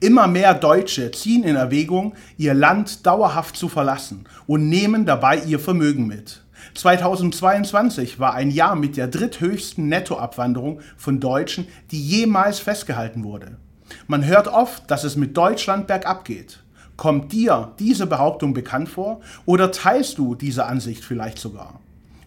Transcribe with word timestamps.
Immer 0.00 0.26
mehr 0.26 0.54
Deutsche 0.54 1.10
ziehen 1.10 1.44
in 1.44 1.56
Erwägung, 1.56 2.14
ihr 2.36 2.54
Land 2.54 3.06
dauerhaft 3.06 3.56
zu 3.56 3.68
verlassen 3.68 4.24
und 4.46 4.68
nehmen 4.68 5.06
dabei 5.06 5.38
ihr 5.38 5.58
Vermögen 5.58 6.06
mit. 6.06 6.42
2022 6.74 8.18
war 8.18 8.34
ein 8.34 8.50
Jahr 8.50 8.74
mit 8.74 8.96
der 8.96 9.06
dritthöchsten 9.06 9.88
Nettoabwanderung 9.88 10.80
von 10.96 11.20
Deutschen, 11.20 11.68
die 11.90 12.00
jemals 12.00 12.58
festgehalten 12.58 13.22
wurde. 13.22 13.58
Man 14.06 14.24
hört 14.24 14.48
oft, 14.48 14.90
dass 14.90 15.04
es 15.04 15.16
mit 15.16 15.36
Deutschland 15.36 15.86
bergab 15.86 16.24
geht. 16.24 16.60
Kommt 16.96 17.32
dir 17.32 17.72
diese 17.78 18.06
Behauptung 18.06 18.54
bekannt 18.54 18.88
vor 18.88 19.20
oder 19.46 19.72
teilst 19.72 20.18
du 20.18 20.34
diese 20.34 20.66
Ansicht 20.66 21.04
vielleicht 21.04 21.38
sogar? 21.38 21.80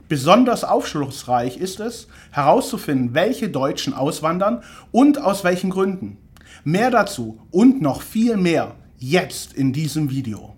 Besonders 0.10 0.64
aufschlussreich 0.64 1.58
ist 1.58 1.82
es, 1.82 2.08
herauszufinden, 2.32 3.14
welche 3.14 3.50
Deutschen 3.50 3.94
auswandern 3.94 4.64
und 4.92 5.22
aus 5.22 5.44
welchen 5.44 5.70
Gründen. 5.70 6.18
Mehr 6.68 6.92
dazu 6.92 7.40
und 7.50 7.82
noch 7.82 8.02
viel 8.02 8.36
mehr 8.36 8.76
jetzt 8.98 9.54
in 9.54 9.72
diesem 9.72 10.10
Video. 10.10 10.54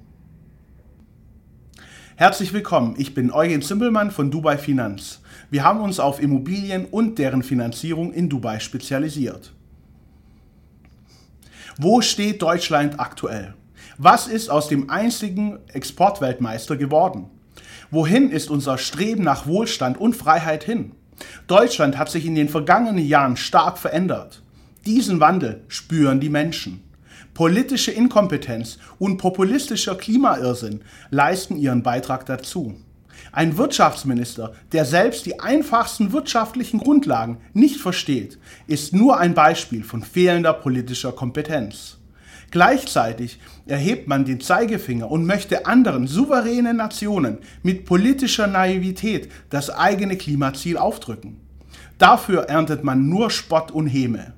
Herzlich 2.15 2.51
willkommen, 2.51 2.95
ich 2.97 3.13
bin 3.13 3.31
Eugen 3.31 3.61
Zimbelmann 3.61 4.09
von 4.09 4.31
Dubai 4.31 4.57
Finanz. 4.57 5.21
Wir 5.51 5.63
haben 5.63 5.81
uns 5.81 5.99
auf 5.99 6.19
Immobilien 6.19 6.85
und 6.85 7.19
deren 7.19 7.43
Finanzierung 7.43 8.11
in 8.11 8.27
Dubai 8.27 8.59
spezialisiert. 8.59 9.53
Wo 11.77 12.01
steht 12.01 12.41
Deutschland 12.41 12.99
aktuell? 12.99 13.53
Was 13.99 14.25
ist 14.25 14.49
aus 14.49 14.67
dem 14.67 14.89
einzigen 14.89 15.59
Exportweltmeister 15.73 16.75
geworden? 16.75 17.29
Wohin 17.91 18.31
ist 18.31 18.49
unser 18.49 18.79
Streben 18.79 19.23
nach 19.23 19.45
Wohlstand 19.45 19.99
und 19.99 20.15
Freiheit 20.15 20.63
hin? 20.63 20.93
Deutschland 21.45 21.99
hat 21.99 22.09
sich 22.09 22.25
in 22.25 22.33
den 22.33 22.49
vergangenen 22.49 23.05
Jahren 23.05 23.37
stark 23.37 23.77
verändert. 23.77 24.41
Diesen 24.85 25.19
Wandel 25.19 25.61
spüren 25.67 26.19
die 26.19 26.29
Menschen. 26.29 26.83
Politische 27.33 27.91
Inkompetenz 27.91 28.79
und 28.97 29.17
populistischer 29.17 29.95
Klimairrsinn 29.95 30.81
leisten 31.09 31.57
ihren 31.57 31.83
Beitrag 31.83 32.25
dazu. 32.25 32.75
Ein 33.31 33.57
Wirtschaftsminister, 33.57 34.53
der 34.71 34.85
selbst 34.85 35.25
die 35.25 35.39
einfachsten 35.39 36.13
wirtschaftlichen 36.13 36.79
Grundlagen 36.79 37.37
nicht 37.53 37.77
versteht, 37.77 38.39
ist 38.67 38.93
nur 38.93 39.17
ein 39.17 39.33
Beispiel 39.33 39.83
von 39.83 40.03
fehlender 40.03 40.53
politischer 40.53 41.11
Kompetenz. 41.11 41.97
Gleichzeitig 42.51 43.39
erhebt 43.67 44.07
man 44.07 44.25
den 44.25 44.39
Zeigefinger 44.39 45.11
und 45.11 45.25
möchte 45.25 45.65
anderen 45.65 46.07
souveränen 46.07 46.77
Nationen 46.77 47.37
mit 47.61 47.85
politischer 47.85 48.47
Naivität 48.47 49.29
das 49.49 49.69
eigene 49.69 50.17
Klimaziel 50.17 50.77
aufdrücken. 50.77 51.37
Dafür 51.99 52.43
erntet 52.43 52.83
man 52.83 53.07
nur 53.09 53.29
Spott 53.29 53.71
und 53.71 53.87
Häme. 53.87 54.33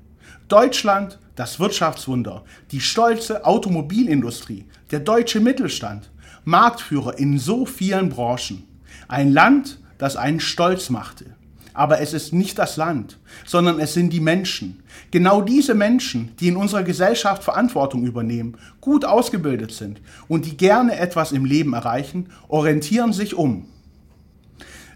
Deutschland 0.52 1.18
das 1.34 1.60
Wirtschaftswunder, 1.60 2.44
die 2.72 2.82
stolze 2.82 3.46
Automobilindustrie, 3.46 4.66
der 4.90 5.00
deutsche 5.00 5.40
Mittelstand, 5.40 6.10
Marktführer 6.44 7.18
in 7.18 7.38
so 7.38 7.64
vielen 7.64 8.10
Branchen. 8.10 8.64
Ein 9.08 9.32
Land, 9.32 9.78
das 9.96 10.16
einen 10.16 10.40
stolz 10.40 10.90
machte. 10.90 11.24
Aber 11.72 12.02
es 12.02 12.12
ist 12.12 12.34
nicht 12.34 12.58
das 12.58 12.76
Land, 12.76 13.18
sondern 13.46 13.80
es 13.80 13.94
sind 13.94 14.12
die 14.12 14.20
Menschen. 14.20 14.82
Genau 15.10 15.40
diese 15.40 15.72
Menschen, 15.72 16.36
die 16.38 16.48
in 16.48 16.56
unserer 16.56 16.82
Gesellschaft 16.82 17.42
Verantwortung 17.42 18.04
übernehmen, 18.04 18.58
gut 18.82 19.06
ausgebildet 19.06 19.72
sind 19.72 20.02
und 20.28 20.44
die 20.44 20.58
gerne 20.58 20.98
etwas 20.98 21.32
im 21.32 21.46
Leben 21.46 21.72
erreichen, 21.72 22.28
orientieren 22.48 23.14
sich 23.14 23.34
um. 23.34 23.71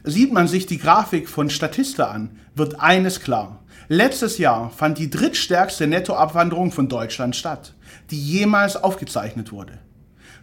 Sieht 0.08 0.32
man 0.32 0.46
sich 0.46 0.66
die 0.66 0.78
Grafik 0.78 1.28
von 1.28 1.50
Statista 1.50 2.04
an, 2.04 2.38
wird 2.54 2.78
eines 2.78 3.18
klar. 3.22 3.64
Letztes 3.88 4.38
Jahr 4.38 4.70
fand 4.70 4.98
die 4.98 5.10
drittstärkste 5.10 5.88
Nettoabwanderung 5.88 6.70
von 6.70 6.88
Deutschland 6.88 7.34
statt, 7.34 7.74
die 8.12 8.22
jemals 8.22 8.76
aufgezeichnet 8.76 9.50
wurde. 9.50 9.80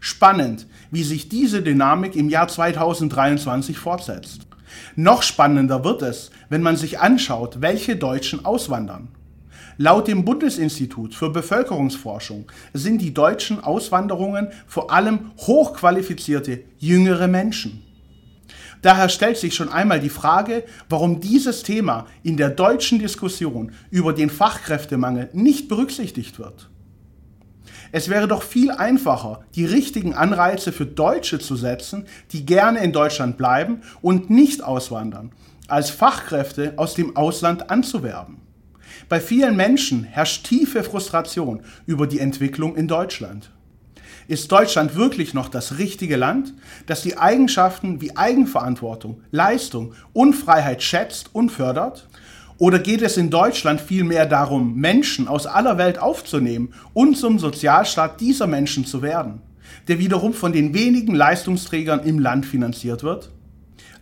Spannend, 0.02 0.68
wie 0.92 1.04
sich 1.04 1.30
diese 1.30 1.62
Dynamik 1.62 2.18
im 2.18 2.28
Jahr 2.28 2.50
2023 2.50 3.78
fortsetzt. 3.78 4.48
Noch 4.98 5.24
spannender 5.24 5.86
wird 5.86 6.02
es, 6.02 6.32
wenn 6.50 6.62
man 6.62 6.76
sich 6.76 7.00
anschaut, 7.00 7.62
welche 7.62 7.96
Deutschen 7.96 8.44
auswandern. 8.44 9.08
Laut 9.78 10.10
dem 10.10 10.26
Bundesinstitut 10.26 11.16
für 11.16 11.30
Bevölkerungsforschung 11.30 12.52
sind 12.74 13.02
die 13.02 13.14
deutschen 13.14 13.64
Auswanderungen 13.64 14.50
vor 14.68 14.92
allem 14.92 15.32
hochqualifizierte 15.38 16.66
jüngere 16.80 17.30
Menschen. 17.30 17.93
Daher 18.84 19.08
stellt 19.08 19.38
sich 19.38 19.56
schon 19.56 19.70
einmal 19.70 20.02
die 20.02 20.10
Frage, 20.10 20.66
warum 20.90 21.22
dieses 21.22 21.64
Thema 21.64 22.06
in 22.22 22.36
der 22.36 22.50
deutschen 22.50 23.00
Diskussion 23.00 23.72
über 23.90 24.12
den 24.12 24.30
Fachkräftemangel 24.30 25.30
nicht 25.32 25.70
berücksichtigt 25.70 26.38
wird. 26.38 26.70
Es 27.94 28.10
wäre 28.10 28.28
doch 28.28 28.44
viel 28.44 28.72
einfacher, 28.72 29.46
die 29.56 29.66
richtigen 29.66 30.14
Anreize 30.14 30.74
für 30.74 30.86
Deutsche 30.86 31.40
zu 31.40 31.56
setzen, 31.56 32.06
die 32.32 32.46
gerne 32.46 32.84
in 32.84 32.92
Deutschland 32.92 33.38
bleiben 33.38 33.84
und 34.02 34.30
nicht 34.30 34.62
auswandern, 34.64 35.32
als 35.68 35.90
Fachkräfte 35.90 36.74
aus 36.76 36.94
dem 36.94 37.16
Ausland 37.16 37.70
anzuwerben. 37.70 38.42
Bei 39.08 39.22
vielen 39.22 39.56
Menschen 39.56 40.04
herrscht 40.04 40.46
tiefe 40.46 40.84
Frustration 40.84 41.62
über 41.86 42.06
die 42.06 42.20
Entwicklung 42.20 42.76
in 42.76 42.90
Deutschland. 42.90 43.50
Ist 44.28 44.52
Deutschland 44.52 44.96
wirklich 44.96 45.34
noch 45.34 45.50
das 45.50 45.78
richtige 45.78 46.16
Land, 46.16 46.54
das 46.86 47.02
die 47.02 47.18
Eigenschaften 47.18 48.00
wie 48.00 48.16
Eigenverantwortung, 48.16 49.22
Leistung 49.32 49.94
und 50.14 50.34
Freiheit 50.34 50.82
schätzt 50.82 51.30
und 51.34 51.50
fördert? 51.50 52.08
Oder 52.58 52.80
geht 52.80 53.02
es 53.02 53.18
in 53.18 53.30
Deutschland 53.30 53.82
vielmehr 53.82 54.26
darum, 54.26 54.76
Menschen 54.76 55.28
aus 55.28 55.46
aller 55.46 55.78
Welt 55.78 56.00
aufzunehmen 56.00 56.74
und 56.94 57.18
zum 57.18 57.38
Sozialstaat 57.38 58.22
dieser 58.22 58.48
Menschen 58.48 58.86
zu 58.86 59.02
werden, 59.02 59.42
der 59.90 60.00
wiederum 60.00 60.34
von 60.34 60.54
den 60.54 60.74
wenigen 60.74 61.16
Leistungsträgern 61.16 62.04
im 62.04 62.20
Land 62.20 62.46
finanziert 62.46 63.04
wird? 63.04 63.32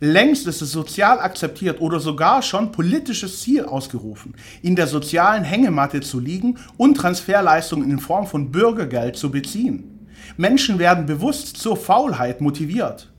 Längst 0.03 0.48
ist 0.48 0.62
es 0.62 0.72
sozial 0.72 1.20
akzeptiert 1.20 1.80
oder 1.80 2.00
sogar 2.00 2.42
schon 2.42 2.72
politisches 2.72 3.42
Ziel 3.42 3.66
ausgerufen, 3.66 4.34
in 4.62 4.76
der 4.76 4.88
sozialen 4.88 5.44
Hängematte 5.44 6.02
zu 6.02 6.20
liegen 6.20 6.58
und 6.78 6.96
Transferleistungen 6.98 7.90
in 7.90 8.00
Form 8.00 8.28
von 8.28 8.52
Bürgergeld 8.52 9.16
zu 9.16 9.32
beziehen. 9.32 9.91
Menschen 10.38 10.80
werden 10.80 11.06
bewusst 11.06 11.58
zur 11.58 11.78
Faulheit 11.78 12.42
motiviert. 12.42 13.12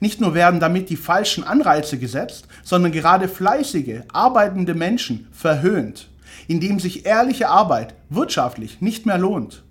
Nicht 0.00 0.20
nur 0.20 0.34
werden 0.34 0.60
damit 0.60 0.90
die 0.90 0.96
falschen 0.96 1.44
Anreize 1.44 1.98
gesetzt, 1.98 2.46
sondern 2.62 2.92
gerade 2.92 3.28
fleißige, 3.28 4.02
arbeitende 4.12 4.74
Menschen 4.74 5.28
verhöhnt, 5.32 6.08
indem 6.46 6.78
sich 6.78 7.06
ehrliche 7.06 7.48
Arbeit 7.48 7.94
wirtschaftlich 8.08 8.80
nicht 8.80 9.06
mehr 9.06 9.18
lohnt. 9.18 9.64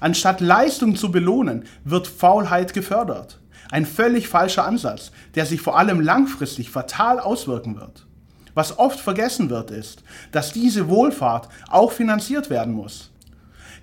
Anstatt 0.00 0.40
Leistung 0.40 0.94
zu 0.94 1.10
belohnen, 1.10 1.64
wird 1.84 2.06
Faulheit 2.06 2.74
gefördert. 2.74 3.40
Ein 3.70 3.86
völlig 3.86 4.28
falscher 4.28 4.64
Ansatz, 4.64 5.10
der 5.34 5.46
sich 5.46 5.60
vor 5.60 5.78
allem 5.78 6.00
langfristig 6.00 6.70
fatal 6.70 7.18
auswirken 7.18 7.76
wird. 7.76 8.06
Was 8.54 8.78
oft 8.78 9.00
vergessen 9.00 9.50
wird, 9.50 9.70
ist, 9.70 10.02
dass 10.32 10.52
diese 10.52 10.88
Wohlfahrt 10.88 11.48
auch 11.68 11.92
finanziert 11.92 12.48
werden 12.48 12.74
muss. 12.74 13.10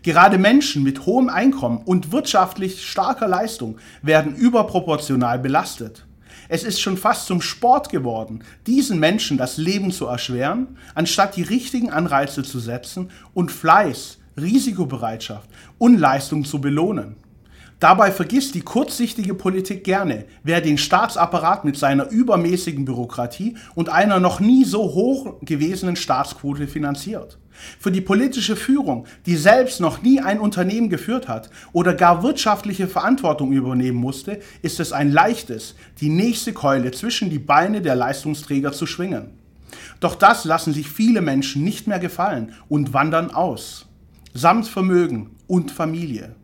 Gerade 0.04 0.38
Menschen 0.38 0.84
mit 0.84 1.06
hohem 1.06 1.30
Einkommen 1.30 1.82
und 1.86 2.12
wirtschaftlich 2.12 2.86
starker 2.86 3.30
Leistung 3.30 3.78
werden 4.02 4.36
überproportional 4.36 5.40
belastet. 5.40 6.06
Es 6.50 6.66
ist 6.66 6.82
schon 6.82 6.98
fast 6.98 7.26
zum 7.26 7.42
Sport 7.42 7.88
geworden, 7.88 8.44
diesen 8.68 9.00
Menschen 9.00 9.38
das 9.38 9.56
Leben 9.56 9.92
zu 9.92 10.06
erschweren, 10.08 10.78
anstatt 10.94 11.38
die 11.38 11.44
richtigen 11.44 11.90
Anreize 11.90 12.44
zu 12.44 12.60
setzen 12.60 13.12
und 13.34 13.50
Fleiß, 13.50 14.20
Risikobereitschaft 14.36 15.50
und 15.78 15.98
Leistung 15.98 16.44
zu 16.44 16.60
belohnen. 16.60 17.16
Dabei 17.80 18.12
vergisst 18.12 18.56
die 18.56 18.62
kurzsichtige 18.62 19.34
Politik 19.34 19.84
gerne, 19.84 20.26
wer 20.44 20.62
den 20.62 20.78
Staatsapparat 20.78 21.66
mit 21.66 21.78
seiner 21.78 22.10
übermäßigen 22.10 22.86
Bürokratie 22.86 23.58
und 23.76 23.90
einer 23.90 24.20
noch 24.20 24.40
nie 24.40 24.64
so 24.64 24.84
hoch 24.84 25.36
gewesenen 25.42 25.96
Staatsquote 25.96 26.68
finanziert. 26.68 27.38
Für 27.80 27.92
die 27.92 28.02
politische 28.02 28.56
Führung, 28.56 29.06
die 29.26 29.36
selbst 29.36 29.80
noch 29.80 30.02
nie 30.02 30.22
ein 30.22 30.40
Unternehmen 30.40 30.90
geführt 30.90 31.28
hat 31.28 31.50
oder 31.72 31.94
gar 31.94 32.24
wirtschaftliche 32.24 32.88
Verantwortung 32.88 33.52
übernehmen 33.52 33.98
musste, 33.98 34.40
ist 34.62 34.80
es 34.80 34.92
ein 34.92 35.12
leichtes, 35.12 35.76
die 36.00 36.10
nächste 36.10 36.54
Keule 36.54 36.92
zwischen 36.92 37.30
die 37.30 37.40
Beine 37.40 37.82
der 37.82 37.96
Leistungsträger 37.96 38.72
zu 38.72 38.86
schwingen. 38.86 39.32
Doch 40.00 40.16
das 40.16 40.46
lassen 40.46 40.74
sich 40.74 40.90
viele 40.90 41.22
Menschen 41.22 41.64
nicht 41.64 41.88
mehr 41.88 42.00
gefallen 42.00 42.54
und 42.70 42.94
wandern 42.94 43.32
aus, 43.32 43.88
samt 44.34 44.68
Vermögen 44.68 45.32
und 45.48 45.72
Familie. 45.72 46.36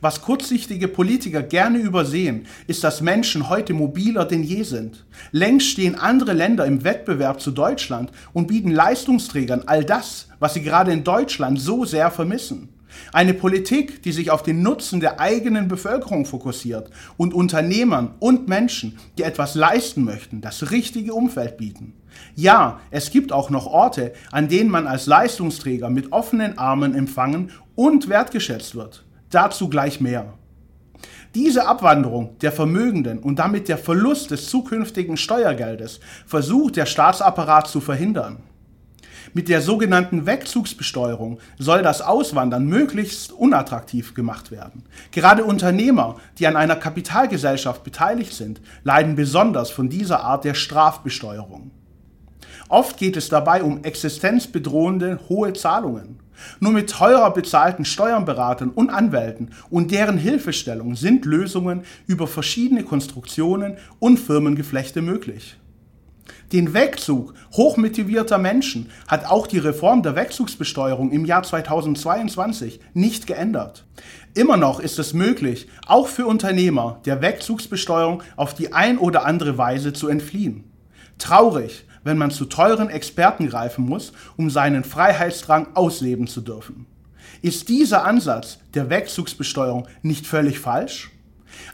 Was 0.00 0.22
kurzsichtige 0.22 0.88
Politiker 0.88 1.42
gerne 1.42 1.78
übersehen, 1.78 2.46
ist, 2.66 2.84
dass 2.84 3.00
Menschen 3.00 3.48
heute 3.48 3.74
mobiler 3.74 4.24
denn 4.24 4.42
je 4.42 4.62
sind. 4.62 5.04
Längst 5.30 5.68
stehen 5.68 5.94
andere 5.94 6.32
Länder 6.32 6.66
im 6.66 6.84
Wettbewerb 6.84 7.40
zu 7.40 7.50
Deutschland 7.50 8.10
und 8.32 8.48
bieten 8.48 8.70
Leistungsträgern 8.70 9.62
all 9.66 9.84
das, 9.84 10.28
was 10.38 10.54
sie 10.54 10.62
gerade 10.62 10.92
in 10.92 11.04
Deutschland 11.04 11.60
so 11.60 11.84
sehr 11.84 12.10
vermissen. 12.10 12.68
Eine 13.12 13.34
Politik, 13.34 14.02
die 14.02 14.12
sich 14.12 14.30
auf 14.30 14.42
den 14.42 14.62
Nutzen 14.62 15.00
der 15.00 15.20
eigenen 15.20 15.68
Bevölkerung 15.68 16.26
fokussiert 16.26 16.90
und 17.16 17.34
Unternehmern 17.34 18.14
und 18.18 18.48
Menschen, 18.48 18.98
die 19.18 19.22
etwas 19.22 19.54
leisten 19.54 20.04
möchten, 20.04 20.40
das 20.40 20.70
richtige 20.70 21.14
Umfeld 21.14 21.56
bieten. 21.56 21.94
Ja, 22.34 22.80
es 22.90 23.10
gibt 23.10 23.32
auch 23.32 23.50
noch 23.50 23.66
Orte, 23.66 24.12
an 24.30 24.48
denen 24.48 24.70
man 24.70 24.86
als 24.86 25.06
Leistungsträger 25.06 25.90
mit 25.90 26.12
offenen 26.12 26.58
Armen 26.58 26.94
empfangen 26.94 27.50
und 27.74 28.08
wertgeschätzt 28.08 28.74
wird. 28.74 29.04
Dazu 29.32 29.68
gleich 29.70 30.00
mehr. 30.00 30.34
Diese 31.34 31.66
Abwanderung 31.66 32.38
der 32.40 32.52
Vermögenden 32.52 33.18
und 33.18 33.38
damit 33.38 33.66
der 33.66 33.78
Verlust 33.78 34.30
des 34.30 34.50
zukünftigen 34.50 35.16
Steuergeldes 35.16 36.00
versucht 36.26 36.76
der 36.76 36.84
Staatsapparat 36.84 37.66
zu 37.66 37.80
verhindern. 37.80 38.40
Mit 39.32 39.48
der 39.48 39.62
sogenannten 39.62 40.26
Wegzugsbesteuerung 40.26 41.38
soll 41.58 41.80
das 41.80 42.02
Auswandern 42.02 42.66
möglichst 42.66 43.32
unattraktiv 43.32 44.12
gemacht 44.12 44.50
werden. 44.50 44.84
Gerade 45.10 45.44
Unternehmer, 45.44 46.16
die 46.38 46.46
an 46.46 46.56
einer 46.56 46.76
Kapitalgesellschaft 46.76 47.84
beteiligt 47.84 48.34
sind, 48.34 48.60
leiden 48.84 49.16
besonders 49.16 49.70
von 49.70 49.88
dieser 49.88 50.22
Art 50.22 50.44
der 50.44 50.52
Strafbesteuerung. 50.52 51.70
Oft 52.68 52.98
geht 52.98 53.16
es 53.16 53.30
dabei 53.30 53.62
um 53.62 53.82
existenzbedrohende 53.82 55.20
hohe 55.30 55.54
Zahlungen. 55.54 56.21
Nur 56.60 56.72
mit 56.72 56.90
teurer 56.90 57.32
bezahlten 57.32 57.84
Steuerberatern 57.84 58.70
und 58.70 58.90
Anwälten 58.90 59.50
und 59.70 59.90
deren 59.90 60.18
Hilfestellung 60.18 60.96
sind 60.96 61.24
Lösungen 61.24 61.82
über 62.06 62.26
verschiedene 62.26 62.84
Konstruktionen 62.84 63.76
und 63.98 64.18
Firmengeflechte 64.18 65.02
möglich. 65.02 65.56
Den 66.52 66.74
Wegzug 66.74 67.32
hochmotivierter 67.52 68.36
Menschen 68.36 68.90
hat 69.08 69.24
auch 69.24 69.46
die 69.46 69.58
Reform 69.58 70.02
der 70.02 70.16
Wegzugsbesteuerung 70.16 71.10
im 71.10 71.24
Jahr 71.24 71.42
2022 71.42 72.78
nicht 72.92 73.26
geändert. 73.26 73.86
Immer 74.34 74.58
noch 74.58 74.78
ist 74.78 74.98
es 74.98 75.14
möglich, 75.14 75.68
auch 75.86 76.08
für 76.08 76.26
Unternehmer 76.26 77.00
der 77.06 77.22
Wegzugsbesteuerung 77.22 78.22
auf 78.36 78.54
die 78.54 78.72
ein 78.72 78.98
oder 78.98 79.24
andere 79.24 79.56
Weise 79.56 79.92
zu 79.94 80.08
entfliehen. 80.08 80.64
Traurig, 81.18 81.86
wenn 82.04 82.18
man 82.18 82.30
zu 82.30 82.44
teuren 82.44 82.88
Experten 82.88 83.48
greifen 83.48 83.84
muss, 83.84 84.12
um 84.36 84.50
seinen 84.50 84.84
Freiheitsdrang 84.84 85.68
ausleben 85.74 86.26
zu 86.26 86.40
dürfen. 86.40 86.86
Ist 87.40 87.68
dieser 87.68 88.04
Ansatz 88.04 88.58
der 88.74 88.90
Wegzugsbesteuerung 88.90 89.88
nicht 90.02 90.26
völlig 90.26 90.58
falsch? 90.58 91.10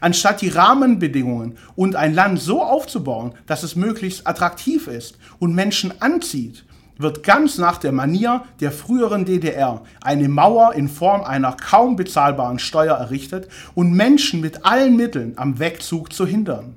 Anstatt 0.00 0.40
die 0.40 0.48
Rahmenbedingungen 0.48 1.56
und 1.76 1.96
ein 1.96 2.14
Land 2.14 2.40
so 2.40 2.62
aufzubauen, 2.62 3.34
dass 3.46 3.62
es 3.62 3.76
möglichst 3.76 4.26
attraktiv 4.26 4.86
ist 4.86 5.18
und 5.38 5.54
Menschen 5.54 6.00
anzieht, 6.00 6.64
wird 6.98 7.22
ganz 7.22 7.58
nach 7.58 7.78
der 7.78 7.92
Manier 7.92 8.44
der 8.60 8.72
früheren 8.72 9.24
DDR 9.24 9.82
eine 10.00 10.28
Mauer 10.28 10.74
in 10.74 10.88
Form 10.88 11.22
einer 11.22 11.52
kaum 11.52 11.96
bezahlbaren 11.96 12.58
Steuer 12.58 12.96
errichtet 12.96 13.48
und 13.74 13.92
Menschen 13.92 14.40
mit 14.40 14.64
allen 14.64 14.96
Mitteln 14.96 15.34
am 15.36 15.58
Wegzug 15.60 16.12
zu 16.12 16.26
hindern. 16.26 16.76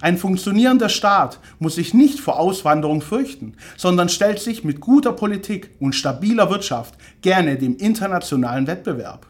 Ein 0.00 0.18
funktionierender 0.18 0.88
Staat 0.88 1.38
muss 1.58 1.76
sich 1.76 1.94
nicht 1.94 2.20
vor 2.20 2.38
Auswanderung 2.38 3.02
fürchten, 3.02 3.54
sondern 3.76 4.08
stellt 4.08 4.40
sich 4.40 4.64
mit 4.64 4.80
guter 4.80 5.12
Politik 5.12 5.70
und 5.80 5.94
stabiler 5.94 6.50
Wirtschaft 6.50 6.94
gerne 7.22 7.56
dem 7.56 7.76
internationalen 7.76 8.66
Wettbewerb 8.66 9.26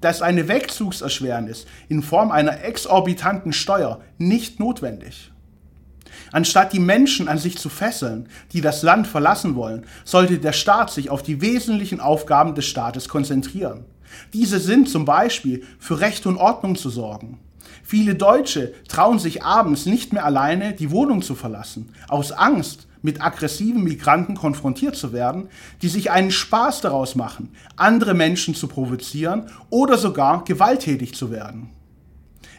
dass 0.00 0.22
eine 0.22 0.48
Wegzugserschwernis 0.48 1.66
in 1.88 2.02
Form 2.02 2.30
einer 2.30 2.64
exorbitanten 2.64 3.52
Steuer 3.52 4.00
nicht 4.18 4.58
notwendig. 4.58 5.30
Anstatt 6.32 6.72
die 6.72 6.80
Menschen 6.80 7.28
an 7.28 7.38
sich 7.38 7.58
zu 7.58 7.68
fesseln, 7.68 8.28
die 8.52 8.60
das 8.60 8.82
Land 8.82 9.06
verlassen 9.06 9.54
wollen, 9.54 9.84
sollte 10.04 10.38
der 10.38 10.52
Staat 10.52 10.90
sich 10.90 11.10
auf 11.10 11.22
die 11.22 11.40
wesentlichen 11.40 12.00
Aufgaben 12.00 12.54
des 12.54 12.66
Staates 12.66 13.08
konzentrieren. 13.08 13.84
Diese 14.32 14.58
sind 14.58 14.88
zum 14.88 15.04
Beispiel 15.04 15.64
für 15.78 16.00
Recht 16.00 16.26
und 16.26 16.36
Ordnung 16.36 16.76
zu 16.76 16.90
sorgen. 16.90 17.38
Viele 17.82 18.14
Deutsche 18.14 18.74
trauen 18.88 19.18
sich 19.18 19.42
abends 19.42 19.86
nicht 19.86 20.12
mehr 20.12 20.24
alleine 20.24 20.72
die 20.72 20.90
Wohnung 20.90 21.22
zu 21.22 21.34
verlassen, 21.34 21.90
aus 22.08 22.32
Angst, 22.32 22.86
mit 23.02 23.22
aggressiven 23.22 23.82
Migranten 23.82 24.34
konfrontiert 24.34 24.96
zu 24.96 25.12
werden, 25.12 25.48
die 25.82 25.88
sich 25.88 26.10
einen 26.10 26.30
Spaß 26.30 26.80
daraus 26.82 27.14
machen, 27.14 27.50
andere 27.76 28.14
Menschen 28.14 28.54
zu 28.54 28.68
provozieren 28.68 29.46
oder 29.70 29.96
sogar 29.96 30.44
gewalttätig 30.44 31.14
zu 31.14 31.30
werden. 31.30 31.70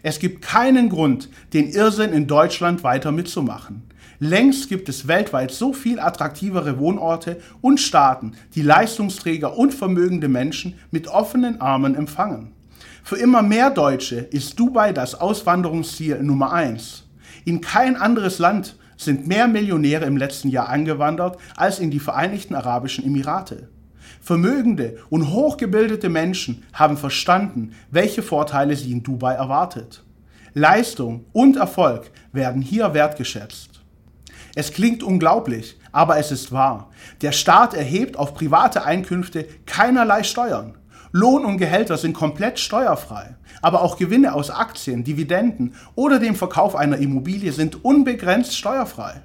Es 0.04 0.18
gibt 0.18 0.42
keinen 0.42 0.90
Grund, 0.90 1.30
den 1.54 1.70
Irrsinn 1.70 2.12
in 2.12 2.26
Deutschland 2.26 2.84
weiter 2.84 3.12
mitzumachen. 3.12 3.84
Längst 4.20 4.70
gibt 4.70 4.90
es 4.90 5.08
weltweit 5.08 5.52
so 5.52 5.74
viel 5.74 6.00
attraktivere 6.00 6.80
Wohnorte 6.80 7.40
und 7.62 7.80
Staaten, 7.80 8.34
die 8.56 8.62
Leistungsträger 8.62 9.58
und 9.58 9.74
vermögende 9.74 10.28
Menschen 10.28 10.76
mit 10.92 11.08
offenen 11.08 11.62
Armen 11.62 11.96
empfangen. 11.96 12.52
Für 13.04 13.18
immer 13.18 13.42
mehr 13.42 13.70
Deutsche 13.70 14.18
ist 14.18 14.60
Dubai 14.60 14.94
das 14.94 15.16
Auswanderungsziel 15.16 16.22
Nummer 16.22 16.54
eins. 16.54 17.04
In 17.46 17.62
kein 17.62 17.96
anderes 17.96 18.40
Land 18.40 18.76
sind 18.96 19.28
mehr 19.28 19.48
Millionäre 19.48 20.06
im 20.06 20.18
letzten 20.18 20.50
Jahr 20.50 20.70
angewandert 20.70 21.38
als 21.56 21.80
in 21.80 21.90
die 21.90 22.00
Vereinigten 22.00 22.56
Arabischen 22.56 23.06
Emirate. 23.06 23.70
Vermögende 24.22 24.98
und 25.10 25.32
hochgebildete 25.32 26.10
Menschen 26.10 26.64
haben 26.74 26.98
verstanden, 26.98 27.72
welche 27.90 28.22
Vorteile 28.22 28.76
sie 28.76 28.92
in 28.92 29.02
Dubai 29.02 29.34
erwartet. 29.34 30.04
Leistung 30.54 31.26
und 31.34 31.58
Erfolg 31.58 32.12
werden 32.32 32.62
hier 32.62 32.94
wertgeschätzt. 32.94 33.82
Es 34.54 34.72
klingt 34.72 35.02
unglaublich, 35.02 35.80
aber 35.92 36.18
es 36.18 36.32
ist 36.32 36.52
wahr. 36.52 36.90
Der 37.22 37.32
Staat 37.32 37.74
erhebt 37.74 38.18
auf 38.18 38.34
private 38.34 38.84
Einkünfte 38.84 39.48
keinerlei 39.66 40.24
Steuern. 40.24 40.78
Lohn 41.14 41.44
und 41.44 41.58
Gehälter 41.58 41.98
sind 41.98 42.14
komplett 42.14 42.58
steuerfrei. 42.58 43.36
Aber 43.62 43.82
auch 43.82 43.98
Gewinne 43.98 44.34
aus 44.34 44.50
Aktien, 44.50 45.04
Dividenden 45.04 45.76
oder 45.96 46.20
dem 46.20 46.36
Verkauf 46.36 46.76
einer 46.76 46.98
Immobilie 46.98 47.52
sind 47.52 47.84
unbegrenzt 47.84 48.56
steuerfrei. 48.56 49.22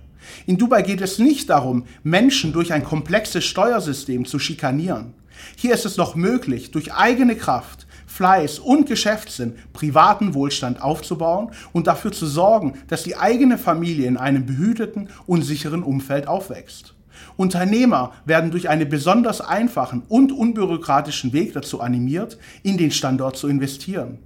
In 0.46 0.58
Dubai 0.58 0.82
geht 0.82 1.00
es 1.00 1.20
nicht 1.20 1.48
darum, 1.48 1.84
Menschen 2.02 2.52
durch 2.52 2.72
ein 2.72 2.82
komplexes 2.82 3.44
Steuersystem 3.44 4.24
zu 4.24 4.40
schikanieren. 4.40 5.14
Hier 5.54 5.74
ist 5.74 5.86
es 5.86 5.96
noch 5.96 6.16
möglich, 6.16 6.72
durch 6.72 6.92
eigene 6.92 7.36
Kraft, 7.36 7.86
Fleiß 8.06 8.58
und 8.58 8.88
Geschäftssinn 8.88 9.56
privaten 9.72 10.34
Wohlstand 10.34 10.82
aufzubauen 10.82 11.52
und 11.72 11.86
dafür 11.86 12.10
zu 12.10 12.26
sorgen, 12.26 12.80
dass 12.88 13.04
die 13.04 13.16
eigene 13.16 13.58
Familie 13.58 14.08
in 14.08 14.16
einem 14.16 14.46
behüteten 14.46 15.08
und 15.26 15.42
sicheren 15.42 15.84
Umfeld 15.84 16.26
aufwächst. 16.26 16.95
Unternehmer 17.36 18.12
werden 18.24 18.50
durch 18.50 18.68
einen 18.68 18.88
besonders 18.88 19.40
einfachen 19.40 20.02
und 20.08 20.32
unbürokratischen 20.32 21.32
Weg 21.32 21.52
dazu 21.52 21.80
animiert, 21.80 22.38
in 22.62 22.76
den 22.76 22.90
Standort 22.90 23.36
zu 23.36 23.48
investieren. 23.48 24.18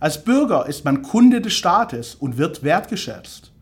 Als 0.00 0.22
Bürger 0.24 0.66
ist 0.66 0.84
man 0.84 1.02
Kunde 1.02 1.40
des 1.40 1.54
Staates 1.54 2.14
und 2.14 2.38
wird 2.38 2.62
wertgeschätzt. 2.62 3.52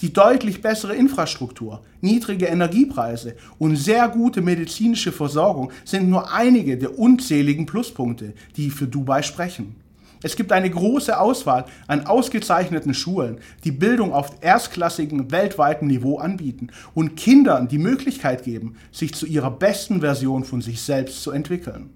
Die 0.00 0.12
deutlich 0.12 0.60
bessere 0.60 0.94
Infrastruktur, 0.94 1.82
niedrige 2.00 2.46
Energiepreise 2.46 3.36
und 3.58 3.76
sehr 3.76 4.08
gute 4.08 4.42
medizinische 4.42 5.12
Versorgung 5.12 5.70
sind 5.84 6.08
nur 6.08 6.32
einige 6.32 6.76
der 6.76 6.98
unzähligen 6.98 7.64
Pluspunkte, 7.64 8.34
die 8.56 8.70
für 8.70 8.88
Dubai 8.88 9.22
sprechen. 9.22 9.76
Es 10.24 10.36
gibt 10.36 10.52
eine 10.52 10.70
große 10.70 11.20
Auswahl 11.20 11.66
an 11.86 12.06
ausgezeichneten 12.06 12.94
Schulen, 12.94 13.40
die 13.62 13.72
Bildung 13.72 14.14
auf 14.14 14.30
erstklassigem 14.40 15.30
weltweiten 15.30 15.86
Niveau 15.86 16.16
anbieten 16.16 16.68
und 16.94 17.14
Kindern 17.14 17.68
die 17.68 17.76
Möglichkeit 17.76 18.42
geben, 18.42 18.76
sich 18.90 19.12
zu 19.12 19.26
ihrer 19.26 19.50
besten 19.50 20.00
Version 20.00 20.44
von 20.44 20.62
sich 20.62 20.80
selbst 20.80 21.22
zu 21.22 21.30
entwickeln. 21.30 21.90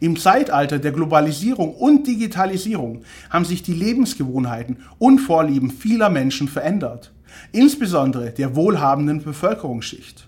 Im 0.00 0.18
Zeitalter 0.18 0.80
der 0.80 0.90
Globalisierung 0.90 1.72
und 1.72 2.04
Digitalisierung 2.08 3.02
haben 3.30 3.44
sich 3.44 3.62
die 3.62 3.74
Lebensgewohnheiten 3.74 4.78
und 4.98 5.20
Vorlieben 5.20 5.70
vieler 5.70 6.10
Menschen 6.10 6.48
verändert, 6.48 7.12
insbesondere 7.52 8.32
der 8.32 8.56
wohlhabenden 8.56 9.22
Bevölkerungsschicht. 9.22 10.26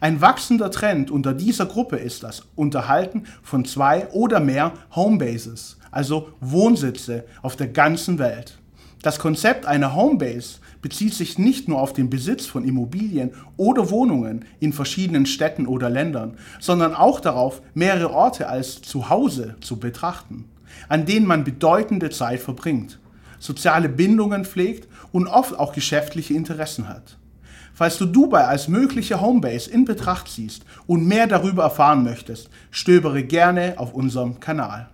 Ein 0.00 0.20
wachsender 0.20 0.70
Trend 0.70 1.10
unter 1.10 1.34
dieser 1.34 1.66
Gruppe 1.66 1.96
ist 1.96 2.22
das 2.22 2.44
Unterhalten 2.54 3.24
von 3.42 3.64
zwei 3.64 4.06
oder 4.10 4.38
mehr 4.38 4.72
Homebases, 4.94 5.78
also 5.94 6.28
Wohnsitze 6.40 7.24
auf 7.42 7.56
der 7.56 7.68
ganzen 7.68 8.18
Welt. 8.18 8.58
Das 9.02 9.18
Konzept 9.18 9.66
einer 9.66 9.94
Homebase 9.94 10.60
bezieht 10.80 11.14
sich 11.14 11.38
nicht 11.38 11.68
nur 11.68 11.80
auf 11.80 11.92
den 11.92 12.08
Besitz 12.08 12.46
von 12.46 12.64
Immobilien 12.64 13.32
oder 13.56 13.90
Wohnungen 13.90 14.44
in 14.60 14.72
verschiedenen 14.72 15.26
Städten 15.26 15.66
oder 15.66 15.90
Ländern, 15.90 16.36
sondern 16.58 16.94
auch 16.94 17.20
darauf, 17.20 17.60
mehrere 17.74 18.10
Orte 18.10 18.48
als 18.48 18.80
Zuhause 18.82 19.56
zu 19.60 19.78
betrachten, 19.78 20.46
an 20.88 21.06
denen 21.06 21.26
man 21.26 21.44
bedeutende 21.44 22.10
Zeit 22.10 22.40
verbringt, 22.40 22.98
soziale 23.38 23.88
Bindungen 23.88 24.44
pflegt 24.44 24.88
und 25.12 25.26
oft 25.26 25.58
auch 25.58 25.74
geschäftliche 25.74 26.34
Interessen 26.34 26.88
hat. 26.88 27.18
Falls 27.74 27.98
du 27.98 28.06
Dubai 28.06 28.44
als 28.44 28.68
mögliche 28.68 29.20
Homebase 29.20 29.70
in 29.70 29.84
Betracht 29.84 30.28
ziehst 30.28 30.64
und 30.86 31.06
mehr 31.06 31.26
darüber 31.26 31.64
erfahren 31.64 32.04
möchtest, 32.04 32.48
stöbere 32.70 33.22
gerne 33.22 33.74
auf 33.76 33.92
unserem 33.92 34.40
Kanal. 34.40 34.88